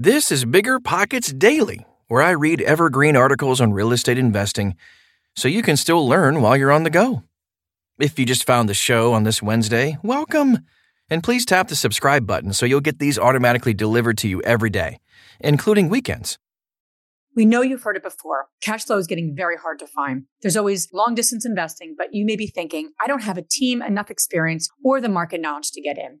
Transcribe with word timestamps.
This 0.00 0.30
is 0.30 0.44
Bigger 0.44 0.78
Pockets 0.78 1.32
Daily, 1.32 1.84
where 2.06 2.22
I 2.22 2.30
read 2.30 2.60
evergreen 2.60 3.16
articles 3.16 3.60
on 3.60 3.72
real 3.72 3.90
estate 3.90 4.16
investing 4.16 4.76
so 5.34 5.48
you 5.48 5.60
can 5.60 5.76
still 5.76 6.06
learn 6.06 6.40
while 6.40 6.56
you're 6.56 6.70
on 6.70 6.84
the 6.84 6.88
go. 6.88 7.24
If 7.98 8.16
you 8.16 8.24
just 8.24 8.46
found 8.46 8.68
the 8.68 8.74
show 8.74 9.12
on 9.12 9.24
this 9.24 9.42
Wednesday, 9.42 9.98
welcome. 10.04 10.60
And 11.10 11.24
please 11.24 11.44
tap 11.44 11.66
the 11.66 11.74
subscribe 11.74 12.28
button 12.28 12.52
so 12.52 12.64
you'll 12.64 12.80
get 12.80 13.00
these 13.00 13.18
automatically 13.18 13.74
delivered 13.74 14.18
to 14.18 14.28
you 14.28 14.40
every 14.42 14.70
day, 14.70 15.00
including 15.40 15.88
weekends. 15.88 16.38
We 17.34 17.44
know 17.44 17.62
you've 17.62 17.82
heard 17.82 17.96
it 17.96 18.04
before. 18.04 18.46
Cash 18.62 18.84
flow 18.84 18.98
is 18.98 19.08
getting 19.08 19.34
very 19.34 19.56
hard 19.56 19.80
to 19.80 19.86
find. 19.88 20.26
There's 20.42 20.56
always 20.56 20.92
long 20.92 21.16
distance 21.16 21.44
investing, 21.44 21.96
but 21.98 22.14
you 22.14 22.24
may 22.24 22.36
be 22.36 22.46
thinking, 22.46 22.90
I 23.00 23.08
don't 23.08 23.24
have 23.24 23.36
a 23.36 23.42
team, 23.42 23.82
enough 23.82 24.12
experience, 24.12 24.68
or 24.84 25.00
the 25.00 25.08
market 25.08 25.40
knowledge 25.40 25.72
to 25.72 25.80
get 25.80 25.98
in. 25.98 26.20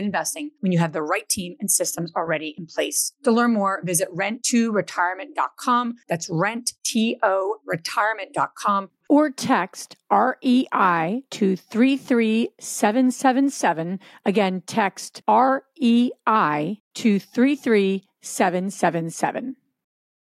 investing 0.03 0.51
when 0.59 0.71
you 0.71 0.77
have 0.79 0.93
the 0.93 1.01
right 1.01 1.27
team 1.29 1.55
and 1.59 1.69
systems 1.69 2.11
already 2.15 2.55
in 2.57 2.65
place. 2.65 3.11
To 3.23 3.31
learn 3.31 3.53
more, 3.53 3.81
visit 3.83 4.07
rent2retirement.com. 4.15 5.95
That's 6.07 6.29
rent, 6.29 6.73
T-O, 6.83 7.57
retirement.com. 7.65 8.89
Or 9.09 9.29
text 9.29 9.97
REI 10.11 11.23
to 11.31 11.55
33777. 11.55 13.99
Again, 14.25 14.63
text 14.65 15.21
REI 15.27 16.81
to 16.93 17.19
33777. 17.19 19.55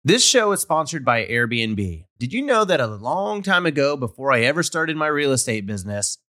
This 0.05 0.23
show 0.23 0.53
is 0.53 0.61
sponsored 0.61 1.03
by 1.03 1.25
Airbnb. 1.25 2.05
Did 2.17 2.31
you 2.31 2.41
know 2.41 2.63
that 2.63 2.79
a 2.79 2.87
long 2.87 3.41
time 3.41 3.65
ago, 3.65 3.97
before 3.97 4.31
I 4.31 4.39
ever 4.41 4.63
started 4.63 4.95
my 4.95 5.07
real 5.07 5.33
estate 5.33 5.65
business, 5.65 6.17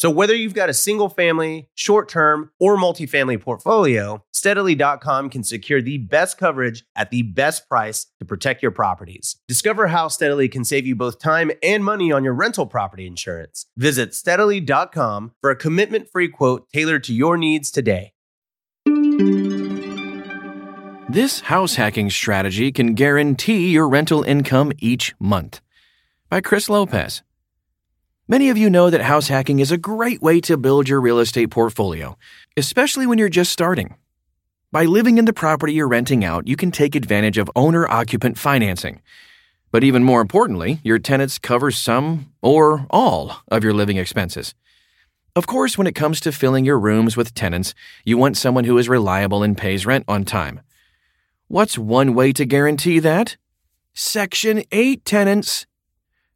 So 0.00 0.08
whether 0.08 0.34
you've 0.34 0.54
got 0.54 0.70
a 0.70 0.74
single 0.74 1.10
family, 1.10 1.68
short 1.74 2.08
term, 2.08 2.52
or 2.58 2.78
multifamily 2.78 3.38
portfolio, 3.38 4.24
steadily.com 4.32 5.28
can 5.28 5.44
secure 5.44 5.82
the 5.82 5.98
best 5.98 6.38
coverage 6.38 6.84
at 6.96 7.10
the 7.10 7.20
best 7.20 7.68
price 7.68 8.06
to 8.18 8.24
protect 8.24 8.62
your 8.62 8.70
properties. 8.70 9.36
Discover 9.46 9.88
how 9.88 10.08
Steadily 10.08 10.48
can 10.48 10.64
save 10.64 10.86
you 10.86 10.96
both 10.96 11.18
time 11.18 11.50
and 11.62 11.84
money 11.84 12.10
on 12.10 12.24
your 12.24 12.32
rental 12.32 12.64
property 12.64 13.06
insurance. 13.06 13.66
Visit 13.76 14.14
steadily.com 14.14 15.32
for 15.42 15.50
a 15.50 15.56
commitment 15.56 16.08
free 16.10 16.28
quote 16.28 16.70
tailored 16.70 17.04
to 17.04 17.12
your 17.12 17.36
needs 17.36 17.70
today. 17.70 18.14
This 21.10 21.40
house 21.40 21.74
hacking 21.74 22.08
strategy 22.08 22.72
can 22.72 22.94
guarantee 22.94 23.68
your 23.68 23.86
rental 23.86 24.22
income 24.22 24.72
each 24.78 25.14
month. 25.20 25.60
By 26.30 26.40
Chris 26.40 26.70
Lopez. 26.70 27.22
Many 28.30 28.48
of 28.48 28.56
you 28.56 28.70
know 28.70 28.90
that 28.90 29.00
house 29.00 29.26
hacking 29.26 29.58
is 29.58 29.72
a 29.72 29.76
great 29.76 30.22
way 30.22 30.40
to 30.42 30.56
build 30.56 30.88
your 30.88 31.00
real 31.00 31.18
estate 31.18 31.50
portfolio, 31.50 32.16
especially 32.56 33.04
when 33.04 33.18
you're 33.18 33.28
just 33.28 33.50
starting. 33.50 33.96
By 34.70 34.84
living 34.84 35.18
in 35.18 35.24
the 35.24 35.32
property 35.32 35.72
you're 35.72 35.88
renting 35.88 36.24
out, 36.24 36.46
you 36.46 36.54
can 36.54 36.70
take 36.70 36.94
advantage 36.94 37.38
of 37.38 37.50
owner 37.56 37.88
occupant 37.88 38.38
financing. 38.38 39.02
But 39.72 39.82
even 39.82 40.04
more 40.04 40.20
importantly, 40.20 40.78
your 40.84 41.00
tenants 41.00 41.40
cover 41.40 41.72
some 41.72 42.32
or 42.40 42.86
all 42.88 43.42
of 43.48 43.64
your 43.64 43.74
living 43.74 43.96
expenses. 43.96 44.54
Of 45.34 45.48
course, 45.48 45.76
when 45.76 45.88
it 45.88 45.96
comes 45.96 46.20
to 46.20 46.30
filling 46.30 46.64
your 46.64 46.78
rooms 46.78 47.16
with 47.16 47.34
tenants, 47.34 47.74
you 48.04 48.16
want 48.16 48.36
someone 48.36 48.62
who 48.62 48.78
is 48.78 48.88
reliable 48.88 49.42
and 49.42 49.58
pays 49.58 49.84
rent 49.84 50.04
on 50.06 50.24
time. 50.24 50.60
What's 51.48 51.76
one 51.76 52.14
way 52.14 52.32
to 52.34 52.44
guarantee 52.44 53.00
that? 53.00 53.36
Section 53.92 54.62
8 54.70 55.04
tenants. 55.04 55.66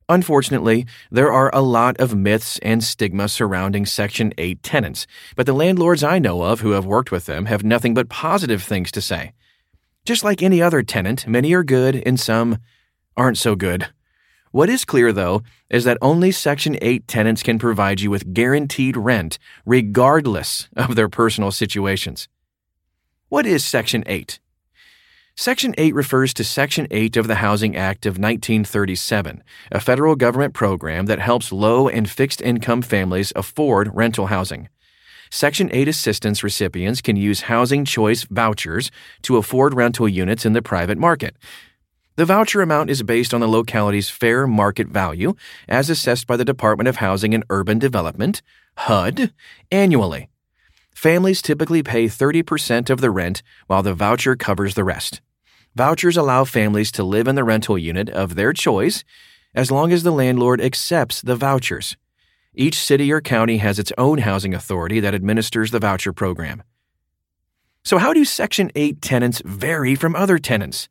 Unfortunately, 0.09 0.87
there 1.11 1.33
are 1.33 1.51
a 1.55 1.63
lot 1.63 1.99
of 1.99 2.15
myths 2.15 2.59
and 2.59 2.85
stigma 2.85 3.29
surrounding 3.29 3.87
Section 3.87 4.35
8 4.37 4.63
tenants, 4.63 5.07
but 5.35 5.47
the 5.47 5.55
landlords 5.55 6.05
I 6.05 6.19
know 6.19 6.43
of 6.43 6.61
who 6.61 6.73
have 6.73 6.85
worked 6.85 7.11
with 7.11 7.25
them 7.25 7.47
have 7.47 7.65
nothing 7.65 7.95
but 7.95 8.11
positive 8.11 8.63
things 8.63 8.91
to 8.93 9.01
say. 9.01 9.33
Just 10.05 10.23
like 10.23 10.43
any 10.43 10.61
other 10.61 10.83
tenant, 10.83 11.27
many 11.27 11.55
are 11.55 11.65
good 11.65 12.03
and 12.05 12.21
some 12.21 12.59
aren't 13.17 13.39
so 13.39 13.57
good. 13.57 13.89
What 14.51 14.69
is 14.69 14.85
clear, 14.85 15.13
though, 15.13 15.43
is 15.71 15.85
that 15.85 15.99
only 16.03 16.31
Section 16.31 16.77
8 16.83 17.09
tenants 17.09 17.43
can 17.43 17.59
provide 17.59 18.01
you 18.01 18.11
with 18.11 18.35
guaranteed 18.35 18.97
rent, 18.97 19.39
regardless 19.65 20.69
of 20.77 20.95
their 20.95 21.09
personal 21.09 21.51
situations. 21.51 22.29
What 23.31 23.47
is 23.47 23.65
Section 23.65 24.05
8? 24.07 24.39
Section 25.37 25.75
8 25.77 25.97
refers 25.97 26.33
to 26.35 26.45
Section 26.45 26.87
8 26.93 27.17
of 27.17 27.27
the 27.27 27.35
Housing 27.35 27.75
Act 27.75 28.07
of 28.07 28.19
1937, 28.19 29.43
a 29.73 29.81
federal 29.81 30.15
government 30.15 30.55
program 30.55 31.07
that 31.07 31.19
helps 31.19 31.51
low 31.51 31.89
and 31.89 32.09
fixed 32.09 32.41
income 32.41 32.83
families 32.83 33.33
afford 33.35 33.91
rental 33.97 34.29
housing. 34.29 34.69
Section 35.33 35.71
8 35.73 35.89
assistance 35.89 36.45
recipients 36.45 37.01
can 37.01 37.17
use 37.17 37.43
housing 37.43 37.85
choice 37.85 38.23
vouchers 38.23 38.93
to 39.23 39.37
afford 39.37 39.75
rental 39.75 40.09
units 40.09 40.47
in 40.47 40.53
the 40.53 40.63
private 40.63 40.99
market. 40.99 41.37
The 42.15 42.27
voucher 42.27 42.63
amount 42.63 42.91
is 42.91 43.03
based 43.03 43.35
on 43.35 43.41
the 43.41 43.49
locality's 43.49 44.09
fair 44.09 44.47
market 44.47 44.87
value 44.87 45.35
as 45.69 45.91
assessed 45.91 46.29
by 46.29 46.37
the 46.37 46.45
Department 46.45 46.87
of 46.87 46.97
Housing 46.97 47.35
and 47.35 47.43
Urban 47.51 47.81
Development, 47.81 48.41
HUD, 48.77 49.33
annually. 49.73 50.29
Families 50.95 51.43
typically 51.43 51.83
pay 51.83 52.07
30% 52.07 52.89
of 52.89 53.01
the 53.01 53.11
rent 53.11 53.43
while 53.67 53.83
the 53.83 53.95
voucher 53.95 54.37
covers 54.37 54.75
the 54.75 54.85
rest. 54.85 55.21
Vouchers 55.75 56.17
allow 56.17 56.45
families 56.45 56.93
to 56.93 57.03
live 57.03 57.27
in 57.27 57.35
the 57.35 57.45
rental 57.45 57.77
unit 57.77 58.09
of 58.09 58.37
their 58.37 58.53
choice 58.53 59.05
as 59.55 59.71
long 59.71 59.93
as 59.93 60.05
the 60.05 60.13
landlord 60.13 60.61
accepts 60.61 61.21
the 61.21 61.37
vouchers. 61.37 61.97
Each 62.55 62.77
city 62.77 63.11
or 63.13 63.21
county 63.21 63.57
has 63.59 63.81
its 63.81 63.93
own 63.99 64.19
housing 64.19 64.55
authority 64.55 65.01
that 65.01 65.15
administers 65.15 65.73
the 65.73 65.81
voucher 65.81 66.13
program. 66.13 66.63
So, 67.83 67.99
how 67.99 68.13
do 68.13 68.25
Section 68.25 68.71
8 68.77 69.03
tenants 69.03 69.43
vary 69.45 69.95
from 69.97 70.15
other 70.15 70.39
tenants? 70.39 70.89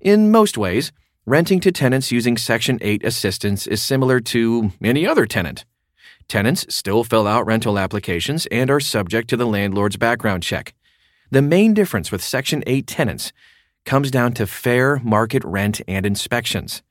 In 0.00 0.30
most 0.30 0.56
ways, 0.56 0.92
renting 1.26 1.60
to 1.60 1.72
tenants 1.72 2.12
using 2.12 2.36
Section 2.36 2.78
8 2.80 3.04
assistance 3.04 3.66
is 3.66 3.82
similar 3.82 4.20
to 4.20 4.70
any 4.82 5.06
other 5.06 5.26
tenant. 5.26 5.64
Tenants 6.28 6.66
still 6.68 7.04
fill 7.04 7.26
out 7.26 7.46
rental 7.46 7.78
applications 7.78 8.46
and 8.46 8.70
are 8.70 8.80
subject 8.80 9.30
to 9.30 9.36
the 9.36 9.46
landlord's 9.46 9.96
background 9.96 10.42
check. 10.42 10.74
The 11.30 11.42
main 11.42 11.72
difference 11.72 12.10
with 12.10 12.22
Section 12.22 12.64
8 12.66 12.86
tenants 12.86 13.32
comes 13.84 14.10
down 14.10 14.32
to 14.32 14.46
fair 14.46 15.00
market 15.04 15.44
rent 15.44 15.80
and 15.86 16.04
inspections. 16.04 16.82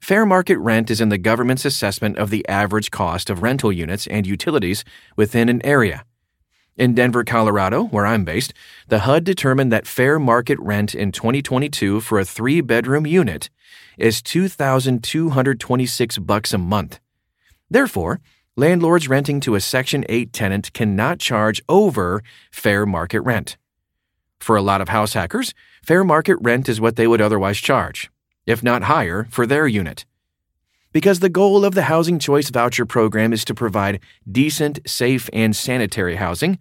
Fair 0.00 0.24
market 0.24 0.58
rent 0.58 0.90
is 0.90 1.00
in 1.00 1.08
the 1.08 1.18
government's 1.18 1.64
assessment 1.64 2.18
of 2.18 2.30
the 2.30 2.46
average 2.48 2.90
cost 2.90 3.30
of 3.30 3.42
rental 3.42 3.72
units 3.72 4.06
and 4.06 4.26
utilities 4.26 4.84
within 5.16 5.48
an 5.48 5.64
area. 5.64 6.04
In 6.76 6.94
Denver, 6.94 7.24
Colorado, 7.24 7.84
where 7.84 8.04
I'm 8.04 8.24
based, 8.24 8.52
the 8.88 8.98
HUD 9.00 9.24
determined 9.24 9.72
that 9.72 9.86
fair 9.86 10.18
market 10.18 10.58
rent 10.60 10.94
in 10.94 11.10
2022 11.10 12.00
for 12.00 12.18
a 12.18 12.24
3-bedroom 12.24 13.06
unit 13.06 13.48
is 13.96 14.20
2226 14.20 16.18
bucks 16.18 16.52
a 16.52 16.58
month. 16.58 17.00
Therefore, 17.70 18.20
landlords 18.56 19.08
renting 19.08 19.40
to 19.40 19.54
a 19.54 19.60
Section 19.60 20.04
8 20.08 20.32
tenant 20.32 20.72
cannot 20.72 21.18
charge 21.18 21.62
over 21.68 22.22
fair 22.52 22.86
market 22.86 23.20
rent. 23.20 23.56
For 24.40 24.56
a 24.56 24.62
lot 24.62 24.80
of 24.80 24.88
house 24.88 25.14
hackers, 25.14 25.54
fair 25.82 26.04
market 26.04 26.36
rent 26.40 26.68
is 26.68 26.80
what 26.80 26.96
they 26.96 27.06
would 27.06 27.20
otherwise 27.20 27.58
charge 27.58 28.10
if 28.46 28.62
not 28.62 28.84
higher, 28.84 29.26
for 29.30 29.46
their 29.46 29.66
unit. 29.66 30.04
Because 30.92 31.20
the 31.20 31.28
goal 31.28 31.64
of 31.64 31.74
the 31.74 31.84
Housing 31.84 32.18
Choice 32.18 32.50
Voucher 32.50 32.86
Program 32.86 33.32
is 33.32 33.44
to 33.46 33.54
provide 33.54 34.00
decent, 34.30 34.78
safe, 34.86 35.28
and 35.32 35.56
sanitary 35.56 36.16
housing, 36.16 36.58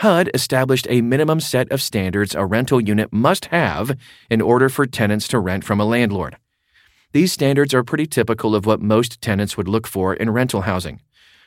HUD 0.00 0.30
established 0.34 0.86
a 0.90 1.02
minimum 1.02 1.40
set 1.40 1.70
of 1.70 1.82
standards 1.82 2.34
a 2.34 2.44
rental 2.44 2.80
unit 2.80 3.12
must 3.12 3.46
have 3.46 3.96
in 4.30 4.40
order 4.40 4.68
for 4.68 4.86
tenants 4.86 5.28
to 5.28 5.38
rent 5.38 5.64
from 5.64 5.80
a 5.80 5.84
landlord. 5.84 6.36
These 7.12 7.32
standards 7.32 7.74
are 7.74 7.84
pretty 7.84 8.06
typical 8.06 8.54
of 8.56 8.66
what 8.66 8.80
most 8.80 9.20
tenants 9.20 9.56
would 9.56 9.68
look 9.68 9.86
for 9.86 10.14
in 10.14 10.30
rental 10.30 10.62
housing 10.62 11.00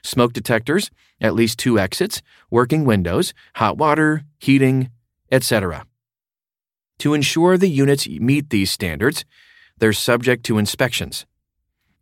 smoke 0.03 0.33
detectors, 0.33 0.91
at 1.19 1.35
least 1.35 1.59
two 1.59 1.79
exits, 1.79 2.21
working 2.49 2.85
windows, 2.85 3.33
hot 3.55 3.77
water, 3.77 4.23
heating, 4.39 4.89
etc. 5.31 5.85
To 6.99 7.13
ensure 7.13 7.57
the 7.57 7.69
units 7.69 8.07
meet 8.07 8.49
these 8.49 8.71
standards, 8.71 9.25
they're 9.77 9.93
subject 9.93 10.45
to 10.45 10.57
inspections. 10.57 11.25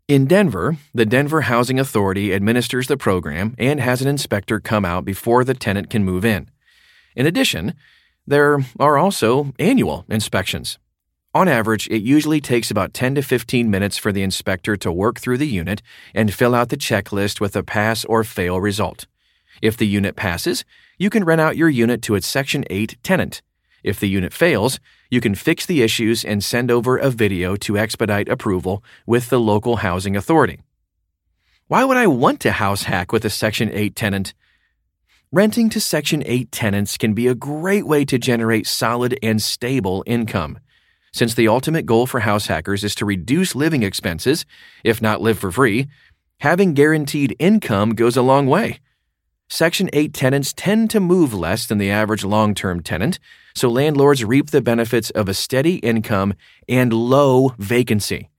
In 0.07 0.27
Denver, 0.27 0.77
the 0.93 1.05
Denver 1.05 1.41
Housing 1.41 1.79
Authority 1.79 2.33
administers 2.33 2.87
the 2.87 2.95
program 2.95 3.55
and 3.57 3.79
has 3.79 4.01
an 4.01 4.07
inspector 4.07 4.59
come 4.59 4.85
out 4.85 5.03
before 5.03 5.43
the 5.43 5.55
tenant 5.55 5.89
can 5.89 6.03
move 6.03 6.23
in. 6.23 6.49
In 7.15 7.25
addition, 7.25 7.73
there 8.27 8.63
are 8.79 8.97
also 8.97 9.53
annual 9.57 10.05
inspections. 10.07 10.77
On 11.35 11.49
average, 11.49 11.89
it 11.89 12.01
usually 12.01 12.39
takes 12.39 12.71
about 12.71 12.93
10 12.93 13.15
to 13.15 13.21
15 13.21 13.69
minutes 13.69 13.97
for 13.97 14.13
the 14.13 14.23
inspector 14.23 14.77
to 14.77 14.89
work 14.89 15.19
through 15.19 15.37
the 15.37 15.45
unit 15.45 15.81
and 16.13 16.33
fill 16.33 16.55
out 16.55 16.69
the 16.69 16.77
checklist 16.77 17.41
with 17.41 17.57
a 17.57 17.61
pass 17.61 18.05
or 18.05 18.23
fail 18.23 18.61
result. 18.61 19.05
If 19.61 19.75
the 19.75 19.85
unit 19.85 20.15
passes, 20.15 20.63
you 20.97 21.09
can 21.09 21.25
rent 21.25 21.41
out 21.41 21.57
your 21.57 21.67
unit 21.67 22.01
to 22.03 22.15
its 22.15 22.25
Section 22.25 22.63
8 22.69 22.97
tenant. 23.03 23.41
If 23.83 23.99
the 23.99 24.07
unit 24.07 24.31
fails, 24.31 24.79
you 25.11 25.19
can 25.19 25.35
fix 25.35 25.65
the 25.65 25.83
issues 25.83 26.23
and 26.23 26.41
send 26.41 26.71
over 26.71 26.95
a 26.95 27.09
video 27.09 27.57
to 27.57 27.77
expedite 27.77 28.29
approval 28.29 28.81
with 29.05 29.29
the 29.29 29.39
local 29.39 29.75
housing 29.77 30.15
authority. 30.15 30.61
Why 31.67 31.83
would 31.83 31.97
I 31.97 32.07
want 32.07 32.39
to 32.41 32.53
house 32.53 32.83
hack 32.83 33.11
with 33.11 33.25
a 33.25 33.29
Section 33.29 33.69
8 33.73 33.93
tenant? 33.93 34.33
Renting 35.33 35.69
to 35.71 35.81
Section 35.81 36.23
8 36.25 36.49
tenants 36.53 36.95
can 36.95 37.13
be 37.13 37.27
a 37.27 37.35
great 37.35 37.85
way 37.85 38.05
to 38.05 38.17
generate 38.17 38.67
solid 38.67 39.19
and 39.21 39.41
stable 39.41 40.01
income. 40.07 40.59
Since 41.15 41.33
the 41.33 41.47
ultimate 41.47 41.85
goal 41.85 42.07
for 42.07 42.19
house 42.19 42.47
hackers 42.47 42.83
is 42.83 42.93
to 42.95 43.05
reduce 43.05 43.55
living 43.55 43.83
expenses, 43.83 44.45
if 44.83 45.01
not 45.01 45.21
live 45.21 45.39
for 45.39 45.49
free, 45.49 45.87
having 46.41 46.73
guaranteed 46.73 47.37
income 47.39 47.91
goes 47.91 48.17
a 48.17 48.21
long 48.21 48.47
way. 48.47 48.81
Section 49.47 49.89
8 49.93 50.13
tenants 50.13 50.51
tend 50.51 50.89
to 50.89 50.99
move 50.99 51.33
less 51.33 51.67
than 51.67 51.77
the 51.77 51.89
average 51.89 52.25
long 52.25 52.53
term 52.53 52.83
tenant, 52.83 53.17
so 53.55 53.69
landlords 53.69 54.25
reap 54.25 54.49
the 54.49 54.61
benefits 54.61 55.09
of 55.11 55.29
a 55.29 55.33
steady 55.33 55.75
income 55.75 56.33
and 56.67 56.91
low 56.91 57.55
vacancy. 57.59 58.29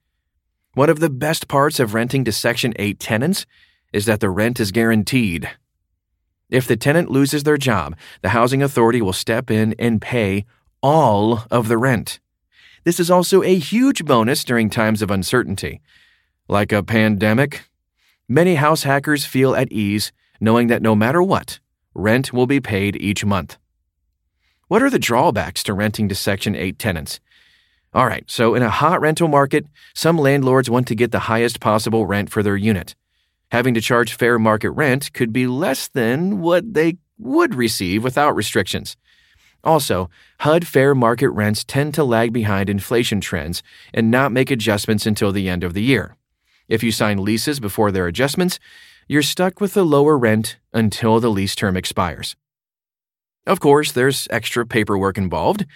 One 0.74 0.90
of 0.90 1.00
the 1.00 1.08
best 1.08 1.48
parts 1.48 1.80
of 1.80 1.94
renting 1.94 2.26
to 2.26 2.32
Section 2.32 2.74
8 2.78 3.00
tenants 3.00 3.46
is 3.94 4.04
that 4.04 4.20
the 4.20 4.28
rent 4.28 4.60
is 4.60 4.70
guaranteed. 4.70 5.48
If 6.50 6.66
the 6.66 6.76
tenant 6.76 7.10
loses 7.10 7.44
their 7.44 7.56
job, 7.56 7.96
the 8.20 8.36
housing 8.36 8.62
authority 8.62 9.00
will 9.00 9.14
step 9.14 9.50
in 9.50 9.74
and 9.78 10.02
pay 10.02 10.44
all 10.82 11.46
of 11.50 11.68
the 11.68 11.78
rent. 11.78 12.20
This 12.86 13.00
is 13.00 13.10
also 13.10 13.42
a 13.42 13.58
huge 13.58 14.04
bonus 14.04 14.44
during 14.44 14.70
times 14.70 15.02
of 15.02 15.10
uncertainty. 15.10 15.80
Like 16.46 16.70
a 16.70 16.84
pandemic, 16.84 17.64
many 18.28 18.54
house 18.54 18.84
hackers 18.84 19.24
feel 19.24 19.56
at 19.56 19.72
ease 19.72 20.12
knowing 20.40 20.68
that 20.68 20.82
no 20.82 20.94
matter 20.94 21.20
what, 21.20 21.58
rent 21.94 22.32
will 22.32 22.46
be 22.46 22.60
paid 22.60 22.94
each 22.94 23.24
month. 23.24 23.58
What 24.68 24.84
are 24.84 24.90
the 24.90 25.00
drawbacks 25.00 25.64
to 25.64 25.74
renting 25.74 26.08
to 26.10 26.14
Section 26.14 26.54
8 26.54 26.78
tenants? 26.78 27.18
All 27.92 28.06
right, 28.06 28.22
so 28.30 28.54
in 28.54 28.62
a 28.62 28.70
hot 28.70 29.00
rental 29.00 29.26
market, 29.26 29.66
some 29.92 30.16
landlords 30.16 30.70
want 30.70 30.86
to 30.86 30.94
get 30.94 31.10
the 31.10 31.26
highest 31.26 31.58
possible 31.58 32.06
rent 32.06 32.30
for 32.30 32.44
their 32.44 32.56
unit. 32.56 32.94
Having 33.50 33.74
to 33.74 33.80
charge 33.80 34.14
fair 34.14 34.38
market 34.38 34.70
rent 34.70 35.12
could 35.12 35.32
be 35.32 35.48
less 35.48 35.88
than 35.88 36.38
what 36.40 36.74
they 36.74 36.98
would 37.18 37.56
receive 37.56 38.04
without 38.04 38.36
restrictions. 38.36 38.96
Also, 39.66 40.08
HUD 40.40 40.64
fair 40.64 40.94
market 40.94 41.30
rents 41.30 41.64
tend 41.64 41.92
to 41.94 42.04
lag 42.04 42.32
behind 42.32 42.70
inflation 42.70 43.20
trends 43.20 43.64
and 43.92 44.12
not 44.12 44.30
make 44.30 44.48
adjustments 44.48 45.06
until 45.06 45.32
the 45.32 45.48
end 45.48 45.64
of 45.64 45.74
the 45.74 45.82
year. 45.82 46.16
If 46.68 46.84
you 46.84 46.92
sign 46.92 47.24
leases 47.24 47.58
before 47.58 47.90
their 47.90 48.06
adjustments, 48.06 48.60
you're 49.08 49.22
stuck 49.22 49.60
with 49.60 49.74
the 49.74 49.84
lower 49.84 50.16
rent 50.16 50.56
until 50.72 51.18
the 51.18 51.30
lease 51.30 51.56
term 51.56 51.76
expires. 51.76 52.36
Of 53.44 53.58
course, 53.58 53.90
there's 53.90 54.28
extra 54.30 54.64
paperwork 54.64 55.18
involved. 55.18 55.66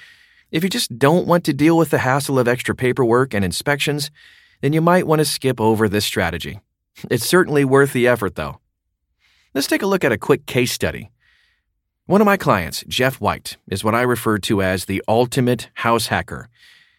If 0.53 0.63
you 0.63 0.71
just 0.71 0.97
don't 0.97 1.27
want 1.27 1.45
to 1.45 1.53
deal 1.53 1.77
with 1.77 1.91
the 1.91 1.99
hassle 1.99 2.39
of 2.39 2.47
extra 2.47 2.77
paperwork 2.77 3.35
and 3.35 3.45
inspections, 3.45 4.13
then 4.61 4.73
you 4.73 4.81
might 4.81 5.07
want 5.07 5.19
to 5.19 5.25
skip 5.25 5.61
over 5.61 5.89
this 5.89 6.05
strategy. 6.05 6.61
It's 7.11 7.27
certainly 7.27 7.65
worth 7.65 7.93
the 7.93 8.07
effort, 8.07 8.37
though. 8.37 8.61
Let's 9.53 9.67
take 9.67 9.83
a 9.83 9.87
look 9.87 10.05
at 10.05 10.13
a 10.13 10.19
quick 10.19 10.47
case 10.47 10.71
study. 10.71 11.11
One 12.11 12.21
of 12.21 12.27
my 12.27 12.37
clients, 12.37 12.83
Jeff 12.89 13.21
White, 13.21 13.57
is 13.69 13.85
what 13.85 13.95
I 13.95 14.03
refer 14.03 14.37
to 14.39 14.63
as 14.63 14.87
the 14.87 15.01
ultimate 15.07 15.71
house 15.75 16.09
hacker. 16.09 16.49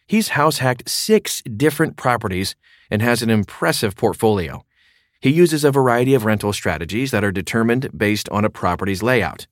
He's 0.08 0.40
house 0.40 0.60
hacked 0.60 0.88
six 0.88 1.42
different 1.42 1.98
properties 1.98 2.56
and 2.90 3.02
has 3.02 3.22
an 3.22 3.30
impressive 3.30 3.98
portfolio. 3.98 4.64
He 5.20 5.30
uses 5.30 5.66
a 5.66 5.72
variety 5.72 6.14
of 6.14 6.24
rental 6.24 6.54
strategies 6.54 7.12
that 7.12 7.26
are 7.26 7.32
determined 7.34 7.90
based 7.94 8.30
on 8.30 8.46
a 8.46 8.50
property's 8.50 9.04
layout. 9.04 9.48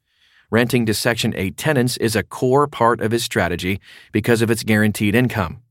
Renting 0.50 0.86
to 0.86 0.94
Section 0.94 1.34
8 1.36 1.58
tenants 1.58 1.98
is 1.98 2.16
a 2.16 2.24
core 2.24 2.66
part 2.66 3.02
of 3.02 3.12
his 3.12 3.26
strategy 3.26 3.82
because 4.14 4.42
of 4.42 4.50
its 4.50 4.64
guaranteed 4.64 5.14
income. 5.14 5.62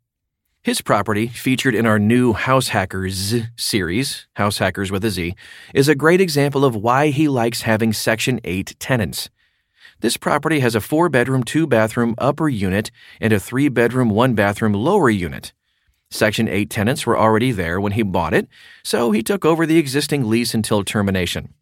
His 0.63 0.83
property, 0.83 1.29
featured 1.29 1.75
in 1.75 1.87
our 1.87 1.99
new 1.99 2.35
House 2.35 2.69
Hackers 2.69 3.37
series, 3.57 4.27
House 4.35 4.59
Hackers 4.59 4.91
with 4.91 5.03
a 5.07 5.11
Z, 5.11 5.35
is 5.73 5.89
a 5.89 5.95
great 5.95 6.21
example 6.21 6.67
of 6.67 6.77
why 6.77 7.09
he 7.09 7.27
likes 7.27 7.63
having 7.63 7.95
Section 7.95 8.39
8 8.45 8.77
tenants. 8.79 9.31
This 10.01 10.17
property 10.17 10.61
has 10.61 10.75
a 10.75 10.81
four 10.81 11.09
bedroom, 11.09 11.43
two 11.43 11.67
bathroom 11.67 12.15
upper 12.19 12.49
unit 12.49 12.91
and 13.21 13.33
a 13.33 13.41
three 13.41 13.69
bedroom, 13.69 14.11
one 14.11 14.35
bathroom 14.35 14.73
lower 14.73 15.11
unit. 15.11 15.53
Section 16.11 16.49
8 16.49 16.71
tenants 16.71 17.07
were 17.07 17.19
already 17.19 17.53
there 17.53 17.81
when 17.81 17.93
he 17.93 18.03
bought 18.03 18.33
it, 18.33 18.49
so 18.83 19.11
he 19.11 19.23
took 19.23 19.45
over 19.45 19.67
the 19.67 19.77
existing 19.77 20.29
lease 20.29 20.55
until 20.55 20.83
termination. 20.83 21.53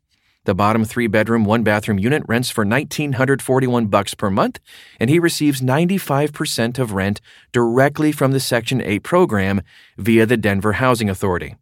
The 0.44 0.54
bottom 0.54 0.84
three 0.84 1.08
bedroom, 1.08 1.44
one 1.44 1.64
bathroom 1.64 1.98
unit 1.98 2.22
rents 2.28 2.50
for 2.50 2.60
1941 2.62 3.86
bucks 3.86 4.14
per 4.14 4.30
month, 4.30 4.60
and 5.00 5.10
he 5.10 5.18
receives 5.18 5.60
95% 5.60 6.78
of 6.78 6.92
rent 6.92 7.20
directly 7.50 8.12
from 8.12 8.30
the 8.30 8.38
Section 8.38 8.80
8 8.80 9.00
program 9.00 9.62
via 9.98 10.24
the 10.24 10.36
Denver 10.36 10.74
Housing 10.74 11.10
Authority. 11.10 11.56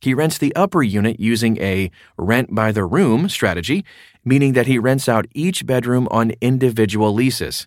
He 0.00 0.14
rents 0.14 0.38
the 0.38 0.54
upper 0.56 0.82
unit 0.82 1.20
using 1.20 1.58
a 1.58 1.90
rent 2.16 2.54
by 2.54 2.72
the 2.72 2.84
room 2.84 3.28
strategy, 3.28 3.84
meaning 4.24 4.54
that 4.54 4.66
he 4.66 4.78
rents 4.78 5.08
out 5.08 5.26
each 5.34 5.66
bedroom 5.66 6.08
on 6.10 6.32
individual 6.40 7.12
leases. 7.12 7.66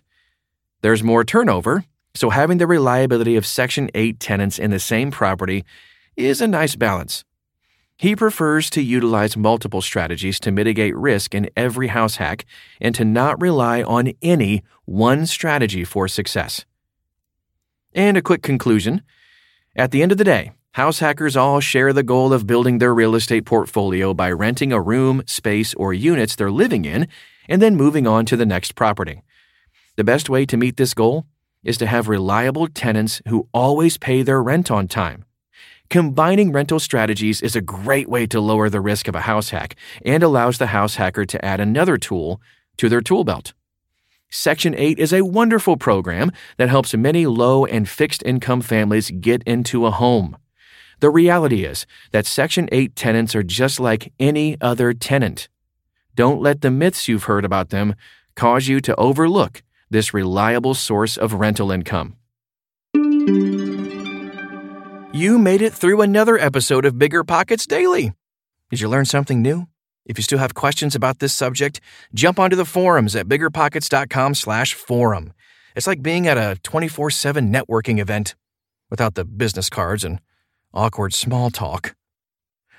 There's 0.82 1.02
more 1.02 1.24
turnover, 1.24 1.84
so 2.14 2.30
having 2.30 2.58
the 2.58 2.66
reliability 2.66 3.36
of 3.36 3.46
Section 3.46 3.90
8 3.94 4.18
tenants 4.18 4.58
in 4.58 4.70
the 4.70 4.80
same 4.80 5.10
property 5.10 5.64
is 6.16 6.40
a 6.40 6.48
nice 6.48 6.76
balance. 6.76 7.24
He 7.96 8.16
prefers 8.16 8.68
to 8.70 8.82
utilize 8.82 9.36
multiple 9.36 9.80
strategies 9.80 10.40
to 10.40 10.50
mitigate 10.50 10.96
risk 10.96 11.34
in 11.34 11.48
every 11.56 11.88
house 11.88 12.16
hack 12.16 12.44
and 12.80 12.94
to 12.96 13.04
not 13.04 13.40
rely 13.40 13.82
on 13.82 14.12
any 14.20 14.64
one 14.84 15.26
strategy 15.26 15.84
for 15.84 16.08
success. 16.08 16.64
And 17.94 18.16
a 18.16 18.22
quick 18.22 18.42
conclusion. 18.42 19.02
At 19.76 19.92
the 19.92 20.02
end 20.02 20.10
of 20.10 20.18
the 20.18 20.24
day, 20.24 20.52
House 20.74 20.98
hackers 20.98 21.36
all 21.36 21.60
share 21.60 21.92
the 21.92 22.02
goal 22.02 22.32
of 22.32 22.48
building 22.48 22.78
their 22.78 22.92
real 22.92 23.14
estate 23.14 23.44
portfolio 23.44 24.12
by 24.12 24.28
renting 24.32 24.72
a 24.72 24.80
room, 24.80 25.22
space, 25.24 25.72
or 25.74 25.94
units 25.94 26.34
they're 26.34 26.50
living 26.50 26.84
in 26.84 27.06
and 27.48 27.62
then 27.62 27.76
moving 27.76 28.08
on 28.08 28.26
to 28.26 28.36
the 28.36 28.44
next 28.44 28.74
property. 28.74 29.22
The 29.94 30.02
best 30.02 30.28
way 30.28 30.44
to 30.46 30.56
meet 30.56 30.76
this 30.76 30.92
goal 30.92 31.26
is 31.62 31.78
to 31.78 31.86
have 31.86 32.08
reliable 32.08 32.66
tenants 32.66 33.22
who 33.28 33.48
always 33.54 33.98
pay 33.98 34.22
their 34.22 34.42
rent 34.42 34.68
on 34.68 34.88
time. 34.88 35.24
Combining 35.90 36.50
rental 36.50 36.80
strategies 36.80 37.40
is 37.40 37.54
a 37.54 37.60
great 37.60 38.08
way 38.08 38.26
to 38.26 38.40
lower 38.40 38.68
the 38.68 38.80
risk 38.80 39.06
of 39.06 39.14
a 39.14 39.20
house 39.30 39.50
hack 39.50 39.76
and 40.04 40.24
allows 40.24 40.58
the 40.58 40.74
house 40.74 40.96
hacker 40.96 41.24
to 41.24 41.44
add 41.44 41.60
another 41.60 41.96
tool 41.96 42.40
to 42.78 42.88
their 42.88 43.00
tool 43.00 43.22
belt. 43.22 43.52
Section 44.28 44.74
8 44.74 44.98
is 44.98 45.12
a 45.12 45.22
wonderful 45.22 45.76
program 45.76 46.32
that 46.56 46.68
helps 46.68 46.96
many 46.96 47.26
low 47.26 47.64
and 47.64 47.88
fixed 47.88 48.24
income 48.26 48.60
families 48.60 49.12
get 49.12 49.40
into 49.44 49.86
a 49.86 49.92
home. 49.92 50.36
The 51.00 51.10
reality 51.10 51.64
is 51.64 51.86
that 52.12 52.26
Section 52.26 52.68
8 52.72 52.96
tenants 52.96 53.34
are 53.34 53.42
just 53.42 53.80
like 53.80 54.12
any 54.18 54.56
other 54.60 54.92
tenant. 54.92 55.48
Don't 56.14 56.40
let 56.40 56.60
the 56.60 56.70
myths 56.70 57.08
you've 57.08 57.24
heard 57.24 57.44
about 57.44 57.70
them 57.70 57.94
cause 58.36 58.68
you 58.68 58.80
to 58.80 58.94
overlook 58.96 59.62
this 59.90 60.14
reliable 60.14 60.74
source 60.74 61.16
of 61.16 61.34
rental 61.34 61.70
income. 61.70 62.16
You 65.12 65.38
made 65.38 65.62
it 65.62 65.72
through 65.72 66.00
another 66.00 66.38
episode 66.38 66.84
of 66.84 66.98
Bigger 66.98 67.22
Pockets 67.22 67.66
Daily. 67.66 68.12
Did 68.70 68.80
you 68.80 68.88
learn 68.88 69.04
something 69.04 69.42
new? 69.42 69.68
If 70.04 70.18
you 70.18 70.22
still 70.22 70.38
have 70.38 70.54
questions 70.54 70.94
about 70.94 71.20
this 71.20 71.32
subject, 71.32 71.80
jump 72.12 72.38
onto 72.38 72.56
the 72.56 72.64
forums 72.64 73.14
at 73.14 73.28
biggerpockets.com/forum. 73.28 75.32
It's 75.76 75.86
like 75.86 76.02
being 76.02 76.26
at 76.26 76.36
a 76.36 76.58
24/7 76.62 77.52
networking 77.52 78.00
event 78.00 78.34
without 78.90 79.14
the 79.14 79.24
business 79.24 79.70
cards 79.70 80.04
and 80.04 80.20
awkward 80.74 81.14
small 81.14 81.50
talk. 81.50 81.94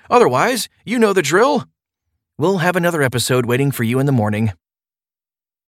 Otherwise, 0.09 0.69
you 0.85 0.99
know 0.99 1.13
the 1.13 1.21
drill. 1.21 1.65
We'll 2.37 2.59
have 2.59 2.75
another 2.75 3.01
episode 3.01 3.45
waiting 3.45 3.71
for 3.71 3.83
you 3.83 3.99
in 3.99 4.05
the 4.05 4.11
morning. 4.11 4.51